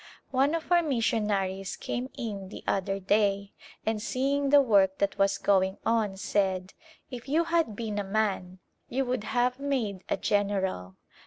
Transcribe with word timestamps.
One 0.31 0.55
of 0.55 0.71
our 0.71 0.81
missionaries 0.81 1.75
came 1.75 2.09
in 2.17 2.49
the 2.49 2.63
other 2.65 2.99
day 2.99 3.53
and 3.85 4.01
seeing 4.01 4.49
the 4.49 4.59
work 4.59 4.97
that 4.97 5.19
was 5.19 5.37
going 5.37 5.77
on, 5.85 6.17
said," 6.17 6.73
If 7.11 7.29
you 7.29 7.43
had 7.43 7.75
been 7.75 7.99
a 7.99 8.03
man, 8.03 8.57
you 8.89 9.05
would 9.05 9.23
have 9.25 9.59
made 9.59 10.03
a 10.09 10.17
general." 10.17 10.97